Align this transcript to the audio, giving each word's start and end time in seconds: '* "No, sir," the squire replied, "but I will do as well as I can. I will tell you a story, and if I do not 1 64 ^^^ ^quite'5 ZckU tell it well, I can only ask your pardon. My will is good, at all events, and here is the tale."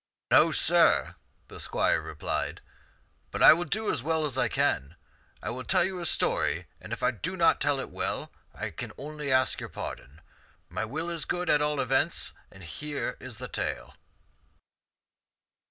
'* 0.19 0.31
"No, 0.31 0.51
sir," 0.51 1.13
the 1.47 1.59
squire 1.59 2.01
replied, 2.01 2.61
"but 3.29 3.43
I 3.43 3.53
will 3.53 3.65
do 3.65 3.91
as 3.91 4.01
well 4.01 4.25
as 4.25 4.35
I 4.35 4.47
can. 4.47 4.95
I 5.43 5.51
will 5.51 5.63
tell 5.63 5.83
you 5.83 5.99
a 5.99 6.07
story, 6.07 6.65
and 6.81 6.91
if 6.91 7.03
I 7.03 7.11
do 7.11 7.37
not 7.37 7.57
1 7.63 7.77
64 7.77 7.77
^^^ 7.77 7.77
^quite'5 7.77 7.77
ZckU 7.77 7.77
tell 7.77 7.79
it 7.81 7.89
well, 7.91 8.31
I 8.55 8.69
can 8.71 8.91
only 8.97 9.31
ask 9.31 9.59
your 9.59 9.69
pardon. 9.69 10.19
My 10.69 10.85
will 10.85 11.11
is 11.11 11.25
good, 11.25 11.51
at 11.51 11.61
all 11.61 11.79
events, 11.79 12.33
and 12.51 12.63
here 12.63 13.15
is 13.19 13.37
the 13.37 13.47
tale." 13.47 13.93